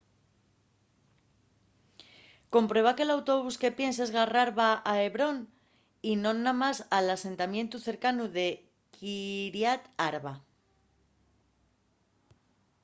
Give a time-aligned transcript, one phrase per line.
[2.53, 5.37] comprueba que l’autobús que pienses garrar va a hebrón
[6.09, 8.47] y non namás al asentamientu cercanu de
[8.95, 10.33] kiryat arba